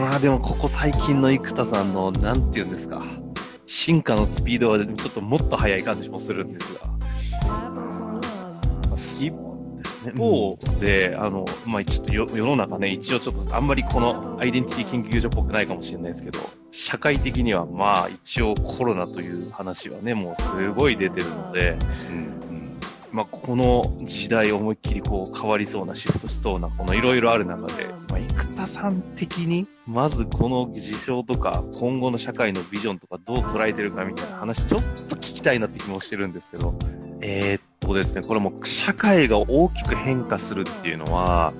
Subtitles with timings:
[0.00, 3.04] まあでもここ最近の生田さんの、なんて言うんですか、
[3.66, 6.88] 進化のスピードはちょっともっと速い感じもするんですが、
[9.20, 9.30] 一
[10.16, 16.38] 方で、あの、まあちょっとよ世の中ね、一応ちょっとあんまりこのアイデンティティ研究所っぽくないかもしれないですけど、
[16.72, 21.76] 社会的にはまあ一応コロナという話はね、もうすごい出てるので、
[22.08, 22.30] うん
[23.12, 28.18] まあ、この時代思いっきりこう変わりそうな、シフトしそうな、このいろいろある中で、まあ、
[28.80, 36.74] さん的に、まずこの事象とか、今後の社会のビジョンとかどう捉えてるかみたいな話、ちょっと聞きたいなって気もしてるんですけど、
[37.20, 41.52] えー、っとですね、これもう社会が大きく変化するっていうのは、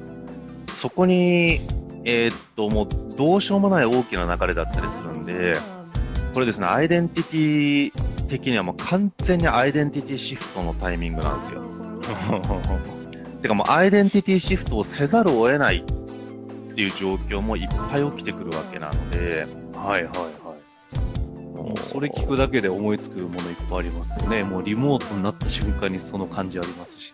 [0.74, 1.60] そこに、
[2.04, 5.52] えー、っと、もうどうしようもない大きな流れだったりするんで、
[6.32, 11.62] これですね、アイデンティティ的にはもう完全にアイデンティティシフトのタイミングなんですよ。
[13.42, 15.84] てかもうアイデンティティシフトをせざるを得ない
[16.70, 20.60] っていう状況もいっぱい起きてくるわけなので、はいはいはい。
[21.54, 24.44] もうそれ聞くだけで思いつくものいっぱいありますよね。
[24.44, 27.12] もうリモートになった瞬間にその感じありますし。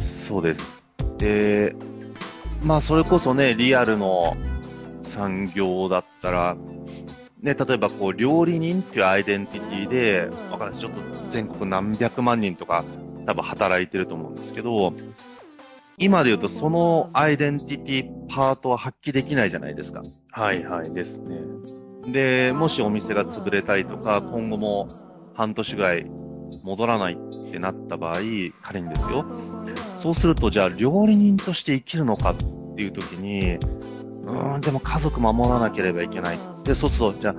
[0.00, 0.82] そうです。
[1.18, 1.76] で、
[2.62, 4.36] まあそれこそね、リアルの
[5.04, 6.56] 産業だったら、
[7.42, 10.80] ね、例えばこう料理人っていうアイデンティティで、わかんないです。
[10.80, 12.84] ちょっと全国何百万人とか
[13.26, 14.92] 多分働いてると思うんですけど、
[15.98, 20.02] 今で言うとそのアイデンティティパートは発揮できないじゃないですか。
[20.30, 21.36] はいはいですね。
[22.12, 24.88] で、もしお店が潰れたりとか、今後も
[25.34, 26.10] 半年ぐらい
[26.62, 28.14] 戻らないってなった場合、
[28.62, 29.24] 仮にですよ。
[29.98, 32.36] そうすると、じゃあ料理人として生きるのかっ
[32.76, 33.54] ていう時に、
[34.24, 36.38] うーん、でも家族守らなければいけない。
[36.64, 37.34] で、そうすると、じゃあ、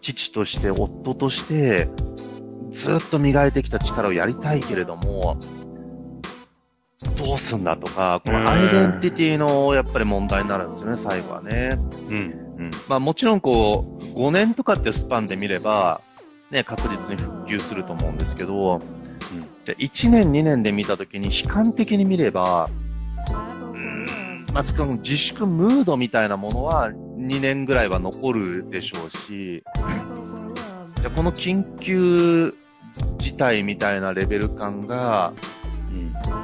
[0.00, 1.88] 父として、夫として、
[2.70, 5.36] ずっと磨いてきた力をやりたいけれども、
[7.16, 11.70] どうすんだとか、このアイデンティティのやっぱり問題になるんですよね、最後はね。
[12.08, 12.14] うん。
[12.58, 12.70] うん。
[12.88, 16.00] まあもちろんこう、5年とかってスパンで見れば、
[16.50, 18.80] ね、確実に復旧すると思うんですけど、
[19.64, 22.68] じゃあ1年2年で見たときに悲観的に見れば、
[23.72, 29.62] うーん、まあ、つかも自粛ムードみたいなものは2年ぐらいは残るでしょうし、
[30.96, 32.54] じゃあこの緊急
[33.18, 35.32] 事態みたいなレベル感が、
[35.90, 36.41] うん。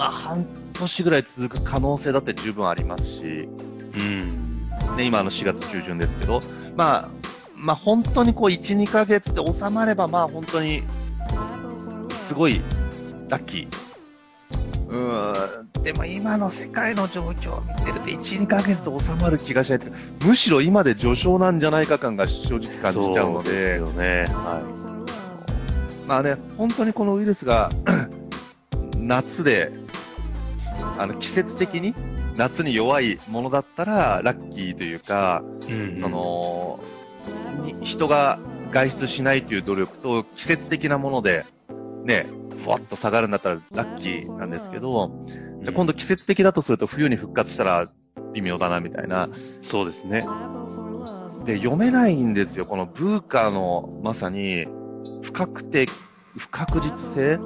[0.00, 3.48] うん、まあ半年ぐらい続く可能性だって十分ありますし、
[3.94, 4.60] うん。
[4.96, 6.40] ね、今の4月中旬ですけど、
[6.74, 7.08] まあ、
[7.54, 10.82] まあ本当にこう1、2ヶ月で収まれば、まあ本当に、
[12.10, 12.62] すごい、
[13.28, 13.90] ラッキー。
[14.88, 19.80] うーん、でも今の世界の状況を見てると1、2ヶ月で収まる気がしない
[20.26, 24.24] むしろ今で序章なんじゃないか感が正直感じちゃうので、そうですよね。
[24.28, 24.80] は
[26.08, 27.70] まあね、本当にこのウイルスが
[28.98, 29.70] 夏で、
[31.00, 31.94] あの季節的に
[32.36, 35.72] 夏に弱いものだったらラッキーというか、い。
[35.72, 36.80] うんそ、の、
[37.64, 38.38] に人が
[38.70, 41.46] 外出しないという努力と季節的なもので、
[42.04, 42.26] ね、
[42.62, 45.10] ふわっと下がるんだったらラッキーなんですけど、
[45.62, 47.90] じゃあ今度季節的だとすると冬に復活したら
[48.34, 49.30] 微妙だなみたいな。
[49.62, 50.20] そうですね。
[51.46, 52.66] で、読めないんですよ。
[52.66, 54.66] このブーカーのまさに
[55.22, 55.86] 不確定、
[56.36, 57.38] 不確実性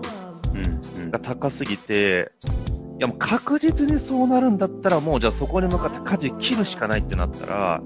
[1.11, 2.33] が高すぎて、
[2.99, 7.83] いやもう確実にそうなるんだったらもうじゃあそこに向かって舵切るしかないってなったら、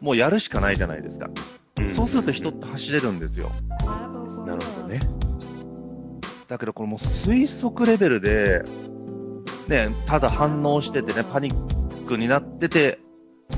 [0.00, 1.26] もうやるしかないじゃないですか。
[1.26, 3.50] うんそうすると人って走れるんですよ。
[4.46, 5.00] なるほどね。
[6.46, 8.62] だけどこれもう推測レベルで、
[9.68, 13.00] ね、ただ反応しててね、パニックになってて、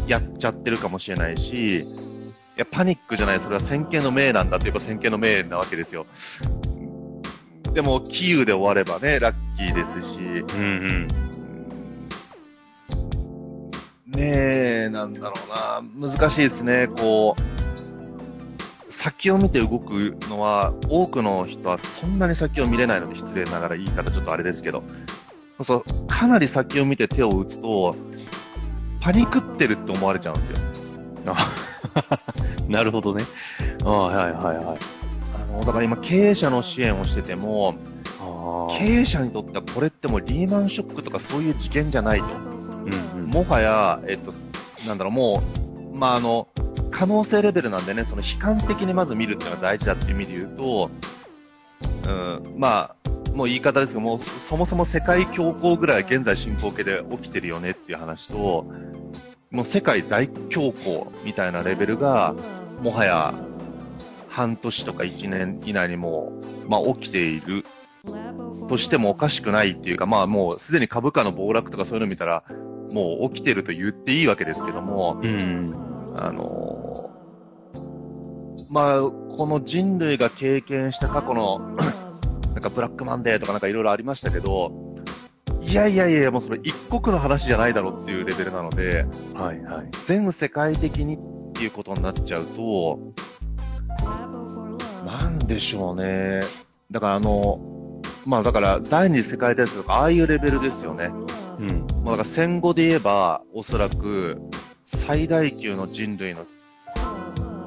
[0.07, 1.85] やっちゃってるかもしれないし、い
[2.57, 6.07] や、パニックじゃない、それは先見の明なんだといえば先見の明なわけですよ。
[7.77, 11.07] でも、キーウで終わればね、ラッキーですし、うんうん。
[14.13, 14.33] ね
[14.87, 15.35] え、なんだろ
[16.01, 24.83] うな、難しいですね、こう、先を見て動くのは、多くの人はそんなに先を見れないので、失礼ながら言い方ちょっとあれですけど、
[25.63, 27.95] そう、かなり先を見て手を打つと、
[29.03, 30.57] パニクってるって思われちゃうんですよ。
[31.27, 31.53] あ
[32.71, 33.23] なるほどね。
[33.85, 34.96] ああはいはいはい。
[35.57, 37.75] あの、だから今経営者の支援をしてても。
[38.79, 42.27] 経営者にとってはこれってもうリーマンショックとかそういう事件じゃないと。
[42.27, 43.27] うんうん。
[43.27, 44.33] もはや、えっと、
[44.87, 45.43] なんだろう、も
[45.93, 46.49] う、まあ、あの、
[46.91, 50.91] 可能性レベルなんでね、その悲観的にまず見るっていうのが大事だっていう意味で言うと、
[52.09, 58.67] うん、まあ、もう言い方ですけど、もうそもそも世界恐慌ぐらい現在進行形で起きてるよねっていう話と、
[59.51, 62.35] もう世界大恐慌みたいなレベルが、
[62.83, 63.35] もはや
[64.37, 67.65] 半年とか1年以内にもう、まあ起きている
[68.69, 72.45] としてもおかしくないっていうか、まあもうすでに株価の暴落とかそういうの見たら、
[72.93, 75.75] もう起きてると言っていいわけですけども、うん。
[76.19, 76.95] あの
[78.69, 81.59] まあ、この人類が経験した過去の、
[82.53, 84.71] なんかブラックマンデーとかなんかいろいろありましたけど、
[85.63, 89.89] いやいやいや、もうそれ一国の話じゃないだろうっていうレベルなので、はいはい。
[90.07, 91.19] 全世界的にっ
[91.55, 92.99] ていうことになっちゃうと、
[95.47, 96.41] でしょうね。
[96.91, 101.11] だからあの、まあだから第二次世界大戦とかああいうレベルですよね。
[101.59, 101.87] うん。
[102.05, 104.41] まあだから戦後で言えば、おそらく
[104.85, 106.45] 最大級の人類の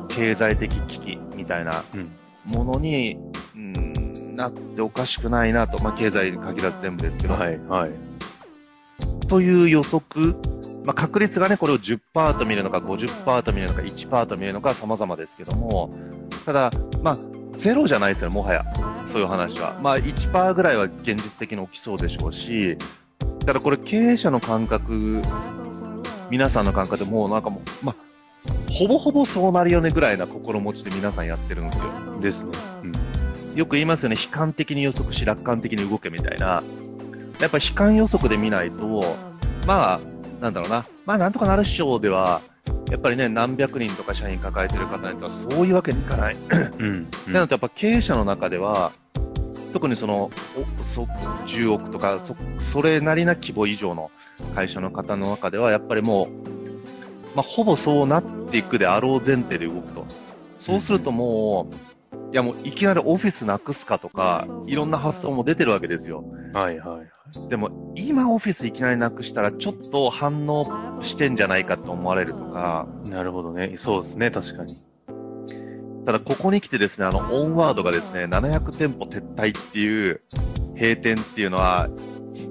[0.09, 2.11] 経済的危機みたいなうん。
[2.45, 3.17] ものに、
[3.55, 7.91] うん、なっておかしくないなと、まあ経済に限らず全部ですけど、はいはい。
[9.27, 10.35] という予測、
[10.83, 15.93] まあ確率がね、これを10%と見るのか50%と見るのか1%と見るのか様々ですけども、
[16.45, 16.71] ただ、
[17.03, 17.17] まあ、
[17.59, 18.65] ゼロじゃないですよ、もはや。
[19.05, 19.77] そういう話は。
[19.81, 22.77] まあ1%ぐらいは現実的に起きそうでしょうし、
[23.45, 25.21] ただこれ経営者の感覚、
[26.29, 27.95] 皆さんの感覚でもうなんかもう、まあ、
[28.71, 32.19] ほぼほぼそうなるよねぐらいな心持ちで皆さんやってるんですよ。
[32.21, 32.51] ですね。
[32.83, 33.57] うん。
[33.57, 36.63] よく言いますよね、悲観的に予測し楽観的に動けみたいな。
[37.41, 39.17] やっぱ悲観予測で見ないと、
[39.67, 39.99] まあ、
[40.39, 42.41] なんだろうな、まあなんとかなるっしょでは、
[42.89, 46.35] やっぱりね、何百人とか社員抱えてる方にはそういうわけにいかない。
[46.35, 47.01] うん。
[47.03, 48.91] って なるとやっぱ経営者の中では、
[49.73, 50.31] 特にその、
[50.79, 51.03] おそ
[51.45, 54.09] 10億とかそ、それなりな規模以上の
[54.55, 56.27] 会社の方の中では、やっぱりもう、
[57.35, 60.05] まあ、ほぼそうなっていくであろう前提で動くと。
[60.59, 61.67] そうするとも
[62.11, 66.23] う、いやもういきなりオフィスなくすかとか、いろんな発想も出てるわけですよ。
[66.53, 67.49] はいはい。
[67.49, 70.65] でも、今オフィスいきなりなくしたら、ちょっと反応
[71.03, 73.75] してんじゃないかと思われるとか、なるほどね。
[73.77, 74.77] そうですね、確かに。
[76.05, 80.21] ただここに来てですね、あの、オンワードがですね、700店舗撤退っていう、
[80.75, 81.89] 閉店っていうのは、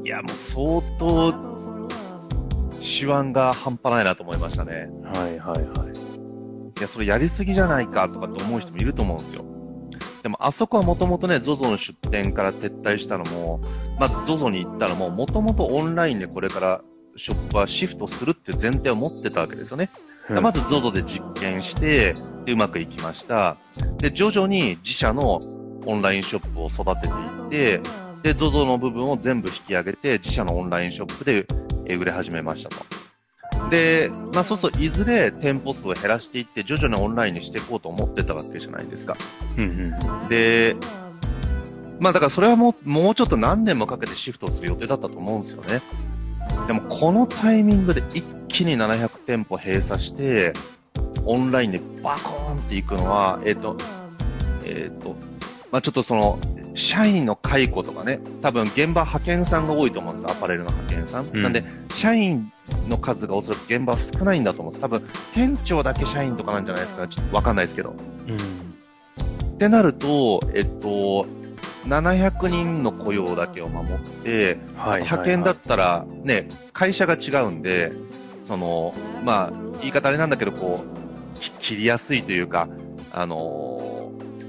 [0.05, 1.33] いや、もう相当、
[2.81, 4.89] 手腕が半端ないなと思いましたね。
[5.13, 5.99] はいはいはい。
[6.79, 9.45] いや、それやりすぎじゃないかとかって思う人もいると思うんですよ。
[10.29, 13.63] でも、あそこはもともとね、ZOZO の出店から撤退したのも、
[13.99, 16.83] まず ZOZO に行ったのも、もともとオンラインでこれから
[17.17, 19.89] ショップはシフトするって前提を持ってたわけですよね。
[20.43, 22.13] まず ZOZO で実験して、
[22.45, 23.57] でうまくいきました。
[23.97, 25.41] で、徐々に自社の
[25.87, 27.15] オンラインショップを育てて
[27.65, 31.47] いって、で、ZOZO の部分を全部引き上げて、自社のオンラインショップで
[31.87, 32.98] えー売れ始めましたと。
[33.71, 39.17] で、まあそうすると、いずれ店舗数を減らしていって、徐々にオンラインにしていこうと思ってたわけじゃないですか。
[39.57, 40.29] うんうん。
[40.29, 40.77] で、
[42.01, 45.83] まあだからそれはもう、もうちょっと何年もかけてシフトする予定だったと思うんですよね。
[46.67, 50.53] でもこのタイミングで一気に700店舗閉鎖して、
[51.25, 53.77] オンラインでバコーンっていくのは、えっ、と、
[54.65, 55.15] えっ、と、
[55.71, 56.39] まあちょっとその、
[56.75, 61.27] 社員の解雇とかね、多分現場派遣さんが多いと思うんです、アパレルの派遣さん。
[61.27, 62.53] うんなんで、社員
[62.89, 64.83] の数がおそらく現場は少ないんだと思うんです。
[64.83, 65.03] 多分、
[65.35, 67.91] 店長だけ社員とかなんじゃないですかね、ちょっとわかんないですけど。
[67.91, 68.37] うん。
[68.37, 71.27] ってなると、えっと、
[71.87, 75.03] 700人の雇用だけを守って、はい。
[75.03, 77.93] 派遣だったら、ね、会社が違うんで、
[78.47, 78.93] その、
[79.25, 80.85] まあ、言い方あれなんだけど、こ
[81.37, 82.69] う、き切りやすいというか、
[83.13, 83.88] あのー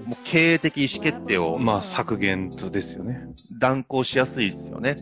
[0.10, 3.28] もう経営的意思決定をまあ、削減とですよね。
[3.60, 4.96] 断行しやすいですよね。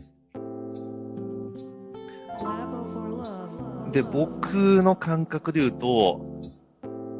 [3.93, 6.41] で、僕の感覚で言うと、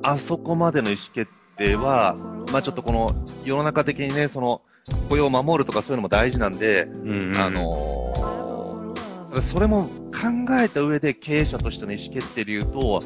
[0.04, 2.18] あそこまでの意思決定は、
[2.52, 3.10] まあちょっとこの
[3.46, 4.64] 世の中的にね、その
[5.10, 7.38] 雇用を守るとかそういうのも大事なんで、うん、うん。
[7.38, 13.00] あ、のーそれも考えた上で経営者としての意思決定で言うと、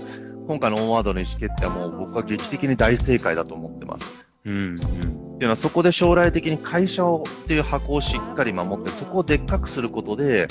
[0.47, 4.30] 今回のオンワードの意思決定はもう僕は劇的に大正解だと思ってます。
[4.45, 10.47] うん、っていうのはそこで将来的に会社をっていう箱をしっかり守って、そこをでっかくすることで、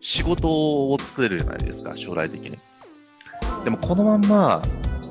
[0.00, 2.56] 仕事を作れるじゃないですか、将来的に。
[3.64, 4.62] でもこのまんま、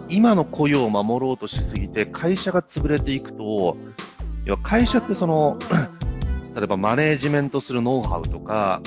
[0.09, 3.77] 今の雇用を守ろうとしすぎて、会社が潰れていくと、
[4.45, 5.57] 要は会社ってその、
[6.55, 8.81] 例えばマネージメントするノウハウとか、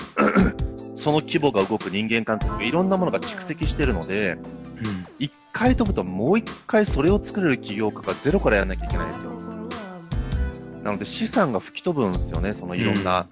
[0.97, 4.39] その規模が動く人間関係とかいろんなものが蓄積してるので、
[5.19, 9.33] 一回飛ぶともう一回それを作れる起業家がゼロからやらなきゃいけないんですよ。
[10.83, 13.27] なので資産が吹き飛ぶんですよね、そのいろんな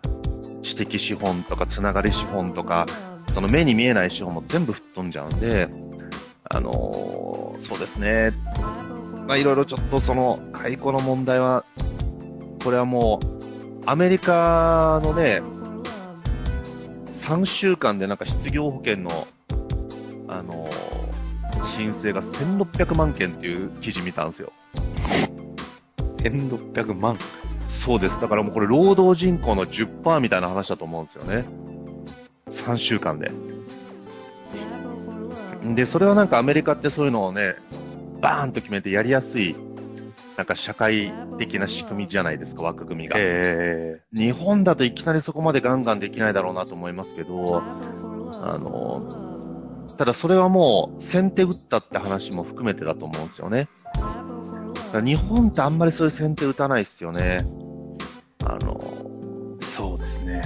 [0.62, 2.86] 知的資本とかつながり資本とか、
[3.32, 5.68] その目に見えない資本も全部吹っ飛んじゃうんで、
[6.50, 8.32] あのーそうですね。
[9.26, 11.64] まあいろいろちょっとその解雇の問題は、
[12.62, 15.42] これはもう、アメリカのね、
[17.12, 19.26] 3週間でなんか失業保険の、
[20.28, 20.67] あのー
[21.78, 24.52] 申請が1600万件っていう記事見たんですよ。
[26.16, 27.16] 1600万。
[27.68, 28.20] そうです。
[28.20, 31.44] だからもうこれ労働人口の10%みたいな話だと思うんですよね。
[32.50, 33.30] 3週間で。
[35.76, 37.54] で、それはなんかアメリカってそういうのをね、
[38.20, 39.54] バーンと決めてやりやすい、
[40.36, 43.14] なんか社会的な仕組みじゃないですか、枠組みが。
[43.18, 49.37] え日本だといきなりそこまでガンガンできないだろうなと思いますけど、あの、
[49.98, 53.68] ただそれはもう先手打ったって話も含めてだと思うんですよね。
[54.92, 57.38] だ日本ってあんまりそういう先手打たないですよね。
[58.44, 60.40] あの、ー、そうですね。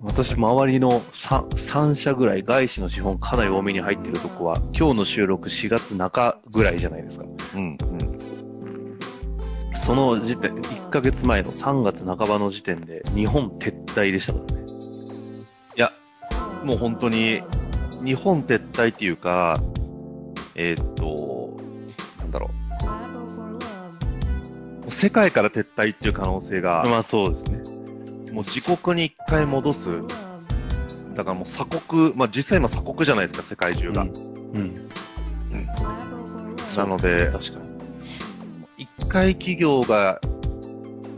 [0.00, 7.26] 私、周りの 3, 3社ぐらい外資の資本かなり多めに入ってるとこは、今日の収録4月中ぐらいじゃないですか。
[7.54, 8.18] うん、うん。
[9.84, 14.79] その時点、1ヶ月前の3月半ばの時点で、日本撤退でしたからね。
[16.64, 17.42] もう本当に、
[18.04, 19.58] 日本撤退っていうか、
[20.54, 21.56] えーっと、
[22.18, 22.50] なんだろ
[24.86, 24.90] う。
[24.90, 27.58] 世界から撤退っていう可能性が、まあそうですね。
[28.32, 30.02] もう自国に一回戻す。
[31.14, 34.02] だからもう鎖国、まあ実際今鎖国じゃないですか、世界中が。
[34.02, 34.74] うん。
[36.76, 37.70] なので、確かに。
[38.78, 40.20] 一回企業が、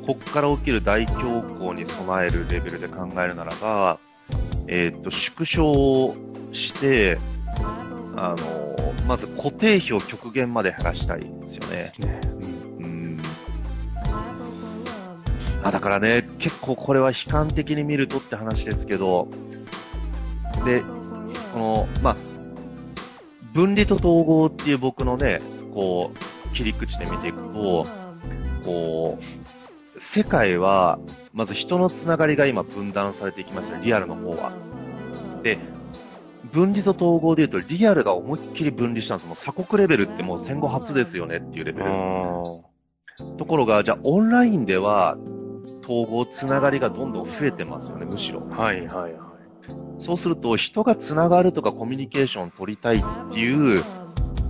[0.06, 3.98] こっから起きる大恐慌に備えるレベルで考えるならば、
[4.68, 6.14] えーっと、縮小
[6.52, 7.18] して、
[8.16, 11.92] あの、まず固定費を極限まで減らしたいんですよね。
[11.98, 12.20] ね
[12.80, 13.20] うん。
[15.62, 19.28] あ、だからね、結構これは悲観的に見るとって話ですけど、
[20.64, 20.82] で、
[21.52, 22.16] この、まあ、
[23.52, 25.38] 分離と統合っていう僕のね、
[25.74, 27.86] こう、切り口で見ていくと、
[28.64, 29.61] こう、
[30.14, 30.98] 世界は、
[31.32, 34.52] まず人のつながりが今分断されていきましたね、リアルの方は。
[35.42, 35.56] で、
[36.52, 39.26] 分離と統合で言うと、リアルが思いっきり分離したんです。
[39.26, 41.86] もう鎖国レベルってもう戦後初ですよねっていうレベル。
[41.86, 42.42] あ
[43.38, 45.16] ところが、じゃあオンラインでは、
[45.82, 48.46] 統合、つながりがどんどん増えてますよね、むしろ。
[48.50, 48.64] あ。
[48.64, 49.14] はいはいはい。
[49.98, 53.00] そうすると、人がつながるとかコミュニケーションを取りたいっ
[53.32, 53.82] ていう、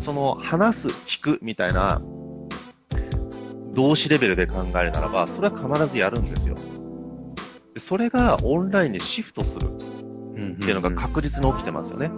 [0.00, 2.02] その話す、聞くみたいな、
[3.72, 6.56] 動詞レベルで考えるならば、それは必ずやるんですよ。
[7.74, 12.10] でそれがオンラインにシフトするうんっていうのが確実に起きてますよね。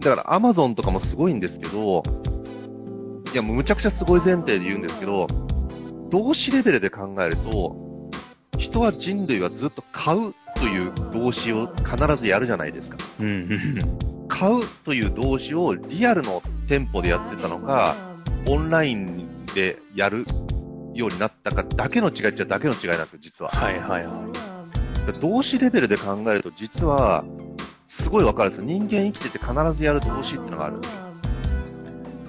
[0.00, 2.02] だからアマゾンとかもすごいんですけど、
[3.32, 5.26] いやもうむちゃくちゃすごい前提で言うんですけど、
[6.10, 8.10] 動詞レベルで考えると、
[8.58, 12.96] 人は人類はずっと買うという動詞を必ずやるじゃないですか。
[14.28, 17.94] 買うという動詞をリアルの店舗でやってたのか、
[18.48, 20.26] オンラインでやる
[20.94, 23.50] ようになったかだけの違いっちゃだけの違いなんですよ、実は。
[23.50, 25.20] はいはいはい。
[25.20, 27.24] 動詞レベルで考えると、実は、
[27.88, 28.66] すごいわかるんですよ。
[28.66, 30.98] 人間生きてて必ずやる動詞っていうのがあるんですよ。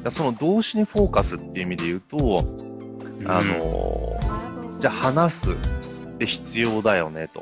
[0.03, 2.45] だその動詞にフォーカスっていう意味で言うと、
[3.25, 5.55] あのーじゃあ話すっ
[6.17, 7.41] て必要だよねと。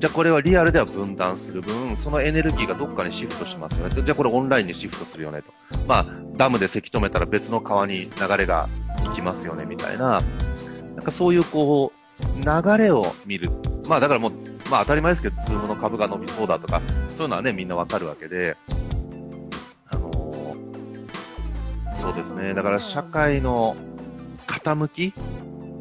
[0.00, 4.02] じゃあこれはリアルでは分断する分、そのエネルギーがどっかにシフトしますよねと。
[4.02, 5.52] じゃあこれオンラインにシフトするよねと。
[5.86, 8.68] まあ、ダムでせき止めたら別の川に流れが
[9.28, 10.20] ますよねみたいな、
[10.96, 11.98] なんかそういうこう、
[12.44, 13.50] 流れを見る。
[13.88, 14.32] まあだからもう、
[14.70, 18.56] まあ当たり前ですけど、ズームの株が伸びそうだとか、そういうのはね、みんなわかるわけで、
[19.90, 20.58] あのー
[21.96, 22.54] そうですね。
[22.54, 23.76] だから社会の
[24.46, 25.12] 傾き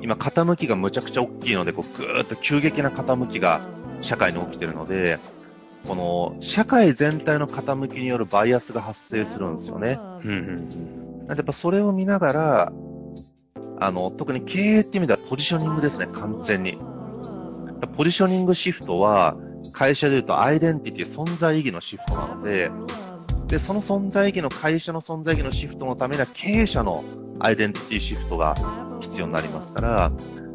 [0.01, 3.62] 今、傾きがむちゃくちゃ大きいので、こう、ぐーっと急激な傾きが
[4.01, 5.20] 社会に起きてるので、
[5.88, 9.98] この、社会全体の傾きによるバイアスが発生するんですよね。
[10.24, 12.72] うんうんなんでやっぱそれを見ながら、
[13.80, 16.78] あの、特に経営って意味ではポジショニングですね、完全に。
[17.96, 19.36] ポジショニングシフトは、
[19.72, 22.72] 会社で言うとアイデンティティ、存在意義のシフトなので、
[23.48, 27.04] で、その存在意義の会社の存在意義のシフトのためには経営者の
[27.40, 28.56] アイデンティティシフトが
[29.00, 30.12] 必要になりますから、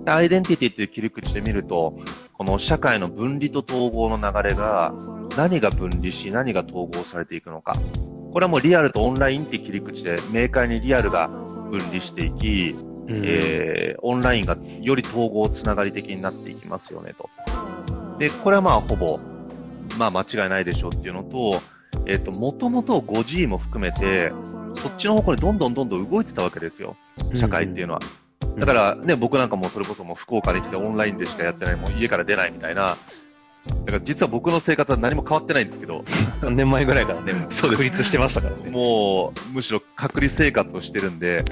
[0.06, 1.96] アイデンティティっていう切り口で見ると、
[2.32, 4.92] この社会の分離と統合の流れが、
[5.36, 7.76] 何が分離し、何が統合されていくのか。
[8.32, 12.74] これはもうリアルとオンラインって切り口で、明快にリアルが分離していき、
[13.08, 17.30] うんえーオンラインがより統合つながり的になっていきますよねと。
[18.18, 19.20] で、これはまあほぼ、
[19.96, 21.62] まあ間違いないでしょうっていうのと、
[22.06, 24.32] えっ、と、もともと 5G も含めて、
[24.74, 26.96] そっちの方向にどんどんどんどん動いてたわけですよ。
[27.34, 28.00] 社会っていうのは。
[28.58, 32.86] だからね、僕なんかもそれこそもう福岡に来てオンラインでしかやってない、もう家から出ないみたいな。
[32.86, 36.00] だから実は僕の生活は何も変わってないんですけど、
[36.42, 38.70] 3年前ぐらいからね、そう立してましたからね。
[38.70, 41.44] もう、むしろ隔離生活をしてるんで、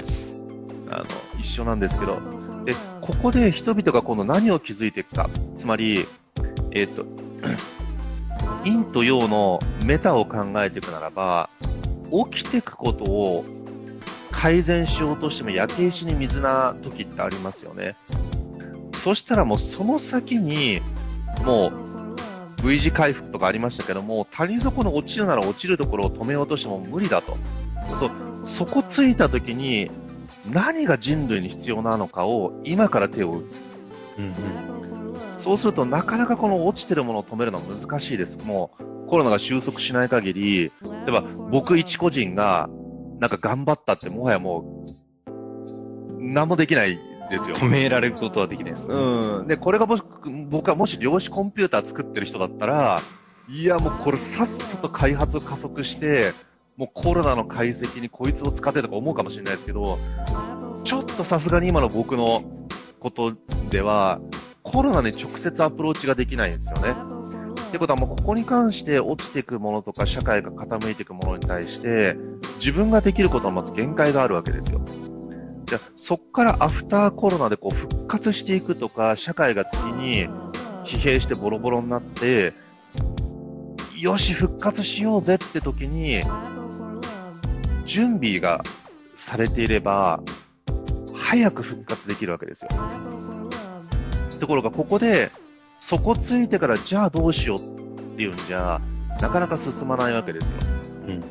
[0.91, 1.05] あの、
[1.39, 2.19] 一緒なんですけど、
[2.65, 5.29] で、ここで人々が今度何を気づいていくか。
[5.57, 6.05] つまり、
[6.71, 7.05] えっ、と、
[8.63, 11.49] 陰と陽のメタを考えていくならば、
[12.31, 13.45] 起きていくことを
[14.31, 17.95] 改善しようとしても焼け石に水な時ってありますよね。
[18.93, 20.81] そしたらもうその先に、
[21.45, 27.37] もう V 字回復とかありましたけども、谷底に落ちるなら落ちるところを止めようとしても無理だと。
[27.99, 28.11] そ、
[28.45, 29.89] そこついた時に
[30.49, 33.61] 何が人類に必要なのかを今から手を打つ。
[34.17, 34.81] うんうん
[35.37, 38.45] そうするとなかなかこの落ちてるものを止めるのは難しいです。
[38.45, 42.69] もうコロナが収束しない限り、例えば僕一個人が
[43.19, 44.91] なんか頑張ったってもはやもう
[46.19, 46.99] 何もできない
[47.31, 47.55] ですよ。
[47.55, 48.87] 止められることはできないです。
[48.87, 49.47] うん。
[49.47, 50.05] で、これが僕、
[50.49, 52.99] 僕はもし量子コンピューター作ってる人だったら、
[53.49, 56.33] いやもうこれさっさと開発加速して、
[56.81, 59.99] もうコロナの解析にこいつを使ってとか思うかもしれないですけど、
[60.83, 62.41] ちょっとさすがに今の僕の
[62.99, 63.33] こと
[63.69, 64.19] では、
[64.63, 66.95] コロナに直接アプローチができないんですよね。
[67.67, 72.15] ってことはもうここに関して落ちていくものとか社会が傾いていくものに対して、
[72.57, 74.83] 自分ができることはまず限界があるわけですよ。
[75.65, 80.27] じゃあそっからアフターコロナでこう復活していくとか、社会が次に
[80.85, 82.55] 疲弊してボロボロになって、
[83.99, 86.21] よし、復活しようぜって時に、
[87.91, 88.63] 準備が
[89.17, 90.21] されていれば、
[91.13, 92.69] 早く復活できるわけですよ。
[94.39, 95.29] ところが、ここで、
[95.81, 98.79] 底ついてから、じゃあどうしようっていうんじゃ、
[99.19, 100.57] なかなか進まないわけですよ。
[101.07, 101.23] うん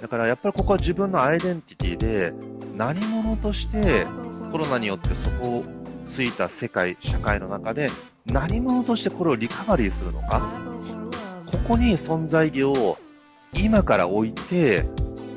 [0.00, 2.32] だから、やっぱりここは自分のアイデンティティで、
[2.76, 4.06] 何者として、
[4.52, 5.64] コロナによって底を
[6.08, 7.88] ついた世界、社会の中で、
[8.26, 10.40] 何者としてこれをリカバリーするのか。
[11.50, 12.96] ここに存在意義を
[13.54, 14.84] 今から置いて、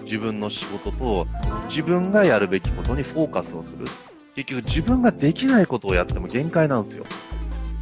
[0.10, 1.28] 自分の仕事と
[1.69, 3.86] 自分がやるべきことにフォーカスをする。
[4.36, 7.06] 結局自分ができないことをやっても限界なんですよ。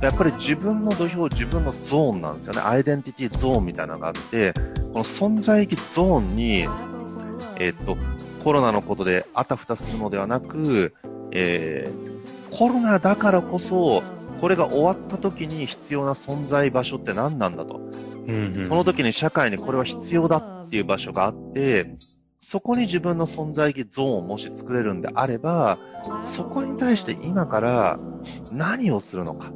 [0.02, 2.62] やっぱり自分の土俵、自分のゾーンなんですよね。
[2.62, 4.54] アイデンティティゾーンみたいなのがあって、
[4.94, 6.68] この存在意義ゾーンに、
[7.60, 7.98] えっと、
[8.44, 10.94] コロナのことであたふたするのではなく、
[11.32, 14.04] えー、コロナだからこそ、
[14.42, 17.80] これが終わった時に必要な存在場所って何なんだと。
[18.28, 20.36] うんうんその時に社会にこれは必要だ
[20.66, 21.96] っていう場所があって、
[22.50, 25.78] そこに自分の存在意義ゾーンをもし作れるんであれば、
[26.22, 28.00] そこに対して今から
[28.54, 29.52] 何をするのか。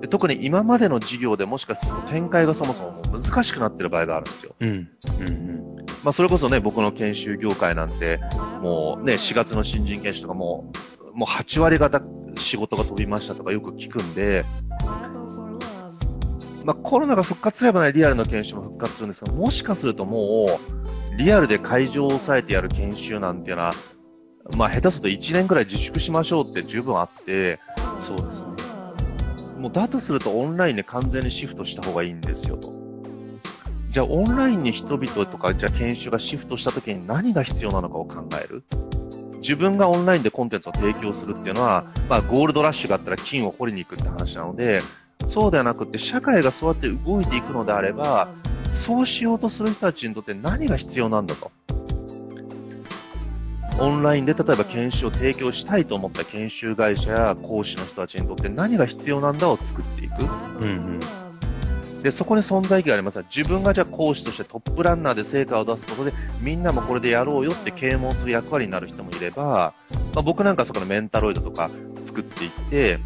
[0.00, 4.56] で特に今までの授業でもしかすると展開がそもそも難しくなってる場合があるんですよ。
[4.58, 4.68] うん。
[4.68, 8.18] うんまあそれこそね、僕の研修業界なんて、
[8.60, 10.72] もうね、4月の新人研修とかも
[11.12, 12.02] う、もう8割方
[12.40, 14.44] 仕事が飛びましたとかよく聞くんで、
[16.64, 20.46] まあ、コロナが復活すればね、リアルの研修も復活するんですが、もしかするとも
[21.14, 23.72] う、リアルで会場を抑えてやる研修なんていうのは、
[24.56, 27.60] まあ、下手すると1年くらい自粛しましょうって十分あって、
[28.00, 28.50] そうですね。
[29.58, 32.72] もうだとするとオンラインで完全にシフトした方がいいんですよと。
[33.90, 38.62] じゃあオンラインに人々とか、じゃあ研修がシフトした時に何が必要なのかを考える。
[39.40, 44.78] 自分がオンラインでコンテンツを提供するっていうのは、まあゴールドラッシュがあったら金を掘りに行くって話なので、
[45.26, 48.28] そうではなくて、社会がそうやって動いていくのであれば、
[48.70, 51.50] そうしようとする人たちにとって何が必要なんだと。
[53.80, 60.24] オンラインで例えば研修を提供したいと思った研修会社や講師の人たちにとって何が必要なんだを作っていく。
[60.60, 60.62] うん。
[60.62, 61.00] うん
[62.02, 69.74] で、そこに存在意義がありますが、自分がじゃあ講師としてトップランナーで成果を出すことで、みんなもこれでやろうよって啓蒙する役割になる人もいれば、
[70.14, 71.70] まあ、僕なんかそこのメンタロイドとか
[72.18, 72.96] 作っていって、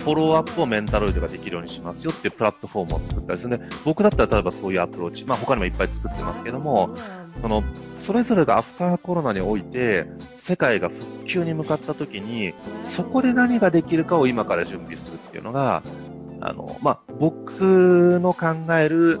[0.00, 6.94] フォローアップをメンタロイドができるようにしますよっていうプラットフォームを作ったりするんで、僕だったら例えばそういうアプローチ、まあ他にもいっぱい作ってますけども、
[7.40, 7.62] その、
[7.96, 10.06] それぞれがアフターコロナにおいて、
[10.38, 15.82] 世界が復旧に向かった時に、そこで何ができるかを今から準備するっていうのが、
[16.40, 19.18] あの、まあ、僕の考える、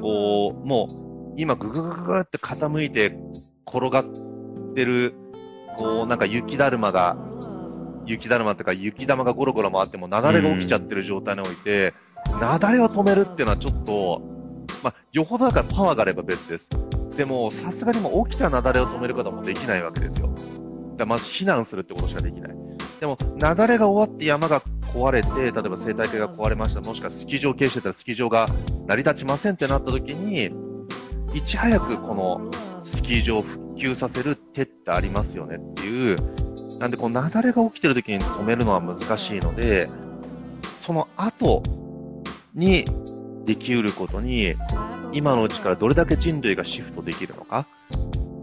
[0.00, 3.16] こう、もう、今ぐぐぐぐぐって傾いて
[3.66, 4.04] 転がっ
[4.74, 5.14] てる、
[5.76, 7.16] こう、なんか雪だるまが、
[8.06, 11.94] 雪だるまっていうか雪玉がゴロゴロ回っても雪崩が起きちゃってる状態において、
[12.28, 14.22] 雪崩を止めるっていうのはちょっと、
[14.82, 16.68] まあ、よほどだからパワーがあれば別です。
[17.16, 20.28] でも、さすがにもう起きた雪崩を止めることもできないわけですよ。
[20.28, 20.44] だか
[20.98, 22.56] らまず避難するってことしかできない。
[23.00, 24.60] でも、雪崩が終わって山が
[24.92, 28.46] 壊れて、例えば生態系が壊れました、もしくはスキー場を経営してたらスキー場が
[28.86, 30.50] 成り立ちませんってなった時に、
[31.34, 32.50] いち早くこの
[32.84, 36.16] スキー場を復旧させる手ってありますよねっていう、
[36.78, 39.88] なんでこの雪崩が起きてる時に止めるのは難しいので、
[40.74, 41.62] その後
[42.54, 42.84] に
[43.44, 44.54] できうることに、
[45.12, 47.66] 今のうちからどれだけ人類がシフトできるのか。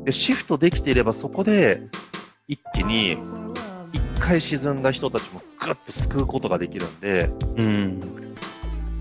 [0.06, 1.82] で、シフトできていればそこで
[2.48, 3.18] 一気に
[3.94, 8.02] 一回沈んだ人たちもぐっと救うことができるんで、うん。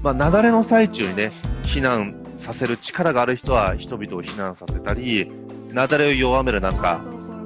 [0.02, 1.32] まあ、雪崩の最中にね、
[1.64, 5.30] 避難させる力がある人は人々を避難させたり、
[5.68, 7.00] 雪崩を弱めるなんか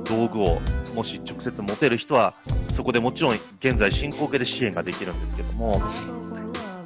[0.05, 0.61] 道具を
[0.95, 2.35] もし直接持てる人は、
[2.75, 5.83] そこでもちろん現在進行形で支援ができるんですけども、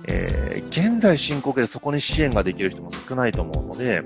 [0.09, 4.03] えー、現在進行形でそこに支援ができる人も少ないと思うので、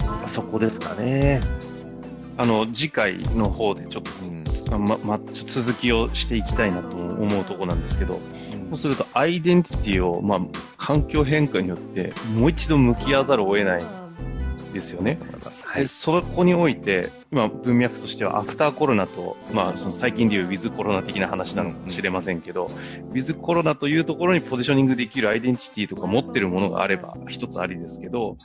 [0.00, 1.40] まあそこですかね。
[2.38, 4.42] あの、次回の方でちょっと、うん。
[4.70, 8.20] あま、ま、続きをしていきたいなと思うとこなんですけど、
[8.70, 10.40] そうするとアイデンティティを、まあ、
[10.78, 15.18] 環境変化によってもう一度向き合わざるを得ないんですよね。
[15.74, 28.36] で、そこにおいて、今文脈としてはアフターコロナと、まあ、その最近でいうウィズコロナ的な話なのかもしれませんけど、ウィズコロナというところにポジショニングできるアイデンティティとか持ってるものがあれば一つありですけど、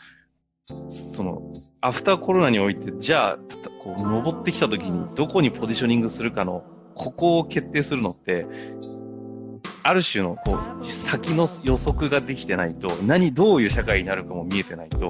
[0.90, 6.64] その、アフターコロナにおいて、じゃあ、たこう、登ってきた時にどこにポジショニングするかの、
[6.96, 8.46] ここを決定するのって、
[9.84, 15.10] ある種の、こう、先の予測ができてないと、何、どういう社会になるかも見えてないと、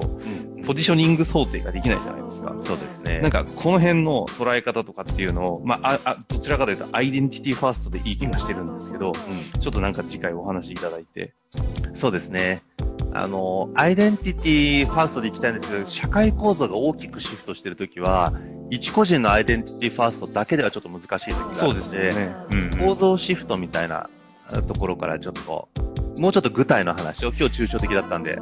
[0.68, 2.54] ポジショニング想定ができないじゃないですか。
[2.60, 3.20] そうですね。
[3.22, 11.34] なんか、この辺の捉え方とかっていうのを、まあ、あ、あどちらかというと、アイデンティティファーストでいい気がしてるんですけど、うんちょっとなんか次回お話しいただいて。
[11.94, 12.64] そうですね。
[13.14, 18.34] あの、アイデンティティファーストでいきたいんですけど、社会構造が大きくシフトしてるときは、
[18.70, 22.36] 一個人のアイデンティティファーストだけではちょっと難しい時があそうでるので、すよね。
[22.52, 22.70] うん。
[22.88, 24.10] 構造シフトみたいな
[24.68, 25.70] ところからちょっと、
[26.20, 28.38] もうちょっと具体の話を、今日抽象的だったんで、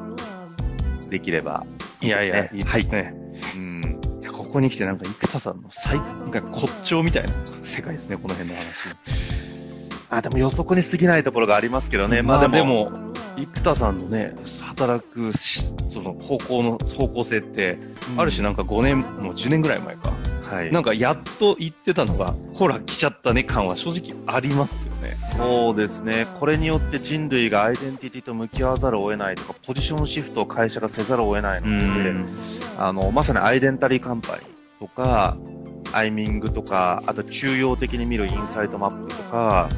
[1.09, 1.65] できれば
[2.05, 3.13] いやいや、いいですね。
[3.55, 3.99] うん。
[4.21, 8.65] いやここに来てなんか、生田さんの最、なんか骨頂みたいな世界ですね、この辺の話。
[10.09, 12.21] あ、でも予測に過ぎないところがありますけどね。
[12.21, 17.77] まあでまあでも、も、生田さんのね、働くし、その方向の、方向性って、
[18.17, 20.13] ある種なんか5年、もう10年ぐらい前か。
[20.49, 20.71] はい。
[20.71, 25.15] なんかやっと言ってたのが、ほら来ちゃったね感は正直ありますよね。
[25.37, 26.27] そうですね。
[26.39, 32.13] これによって人類がアイデンティティと向き合わざるを得ないとか、ポジションシフトを会社がせざるを得ないので、
[32.77, 34.45] あの、まさにアイデンタリーカンパニー
[34.79, 35.37] とか、
[35.93, 39.69] アイミングとか、あと中央的に見るインサイトマップとか、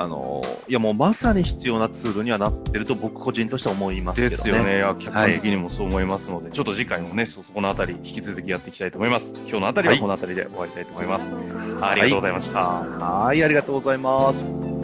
[0.00, 4.36] あの、いやもうまさに必要なツールにはなってると僕個人としては思いますけどね。
[4.36, 4.76] ですよね。
[4.76, 9.32] いや客観的にもそう思いますので、ちょっと次回もね、そ、そこのあたり引き続きやっていきたいと思います。
[9.42, 11.32] 今日のあたりはこのあたりで終わりたいと思います。
[11.80, 12.58] ありがとうございました。
[12.60, 14.75] はい、ありがとうございます。